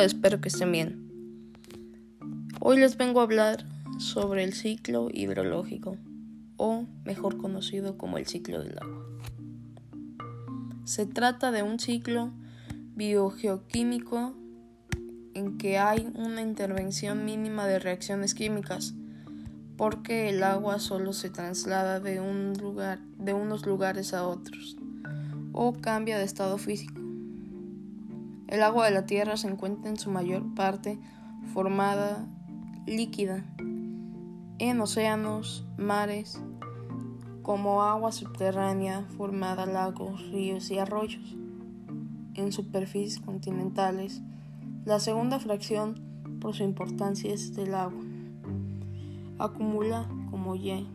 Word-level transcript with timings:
Espero 0.00 0.40
que 0.40 0.48
estén 0.48 0.72
bien. 0.72 1.52
Hoy 2.60 2.78
les 2.78 2.96
vengo 2.96 3.20
a 3.20 3.24
hablar 3.24 3.66
sobre 3.98 4.42
el 4.42 4.54
ciclo 4.54 5.08
hidrológico, 5.12 5.98
o 6.56 6.86
mejor 7.04 7.36
conocido 7.36 7.98
como 7.98 8.16
el 8.16 8.26
ciclo 8.26 8.62
del 8.62 8.78
agua. 8.80 9.06
Se 10.84 11.04
trata 11.04 11.50
de 11.52 11.62
un 11.62 11.78
ciclo 11.78 12.32
biogeoquímico 12.96 14.34
en 15.34 15.58
que 15.58 15.78
hay 15.78 16.10
una 16.14 16.40
intervención 16.40 17.24
mínima 17.24 17.66
de 17.66 17.78
reacciones 17.78 18.34
químicas, 18.34 18.94
porque 19.76 20.30
el 20.30 20.42
agua 20.42 20.78
solo 20.78 21.12
se 21.12 21.28
traslada 21.28 22.00
de, 22.00 22.18
unos 22.18 23.66
lugares 23.66 24.14
a 24.14 24.26
otros 24.26 24.76
o 25.52 25.74
cambia 25.74 26.18
de 26.18 26.24
estado 26.24 26.56
físico. 26.56 27.11
El 28.52 28.62
agua 28.62 28.84
de 28.84 28.90
la 28.90 29.06
Tierra 29.06 29.38
se 29.38 29.48
encuentra 29.48 29.88
en 29.88 29.96
su 29.96 30.10
mayor 30.10 30.54
parte 30.54 30.98
formada 31.54 32.28
líquida 32.86 33.46
en 34.58 34.78
océanos, 34.78 35.64
mares, 35.78 36.38
como 37.40 37.82
agua 37.82 38.12
subterránea 38.12 39.06
formada 39.16 39.64
lagos, 39.64 40.20
ríos 40.28 40.70
y 40.70 40.78
arroyos. 40.78 41.34
En 42.34 42.52
superficies 42.52 43.20
continentales, 43.20 44.20
la 44.84 45.00
segunda 45.00 45.40
fracción 45.40 45.94
por 46.38 46.54
su 46.54 46.62
importancia 46.62 47.32
es 47.32 47.56
del 47.56 47.74
agua. 47.74 48.04
Acumula 49.38 50.06
como 50.30 50.56
Y 50.56 50.86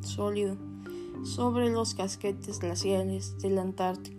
sólido 0.00 0.56
sobre 1.22 1.70
los 1.70 1.94
casquetes 1.94 2.58
glaciares 2.58 3.38
del 3.38 3.60
Antártico 3.60 4.15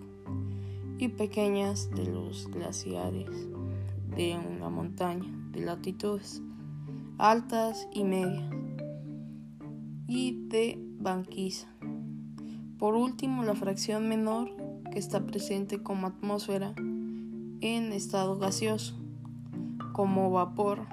y 0.99 1.09
pequeñas 1.09 1.89
de 1.91 2.05
los 2.05 2.47
glaciares 2.49 3.29
de 4.15 4.37
una 4.37 4.69
montaña 4.69 5.31
de 5.51 5.61
latitudes 5.61 6.41
altas 7.17 7.87
y 7.91 8.03
medias 8.03 8.49
y 10.07 10.47
de 10.47 10.79
banquisa. 10.99 11.67
Por 12.77 12.95
último, 12.95 13.43
la 13.43 13.55
fracción 13.55 14.07
menor 14.07 14.55
que 14.91 14.99
está 14.99 15.25
presente 15.25 15.81
como 15.81 16.07
atmósfera 16.07 16.73
en 16.77 17.91
estado 17.91 18.37
gaseoso, 18.37 18.95
como 19.93 20.31
vapor 20.31 20.85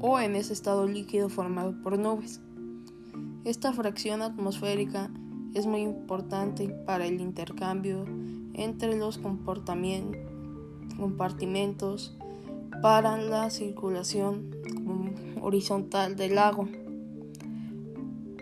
o 0.00 0.18
en 0.20 0.36
ese 0.36 0.52
estado 0.52 0.86
líquido 0.86 1.30
formado 1.30 1.80
por 1.82 1.98
nubes. 1.98 2.42
Esta 3.44 3.72
fracción 3.72 4.20
atmosférica 4.22 5.10
es 5.54 5.66
muy 5.66 5.80
importante 5.80 6.68
para 6.68 7.06
el 7.06 7.20
intercambio 7.20 8.04
entre 8.54 8.96
los 8.96 9.18
compartimentos 9.18 12.16
para 12.82 13.18
la 13.18 13.50
circulación 13.50 14.50
horizontal 15.40 16.16
del 16.16 16.34
lago, 16.36 16.68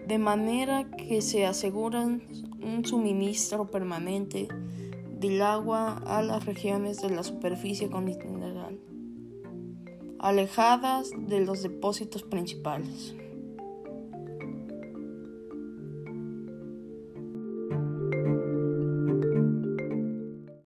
de 0.06 0.19
manera 0.19 0.91
que 0.91 1.22
se 1.22 1.46
asegura 1.46 2.04
un 2.04 2.84
suministro 2.84 3.70
permanente 3.70 4.48
del 5.19 5.41
agua 5.42 6.02
a 6.06 6.22
las 6.22 6.44
regiones 6.44 7.00
de 7.00 7.10
la 7.10 7.22
superficie 7.22 7.88
continental, 7.88 8.78
alejadas 10.19 11.10
de 11.16 11.41
los 11.41 11.62
depósitos 11.62 12.22
principales. 12.22 13.14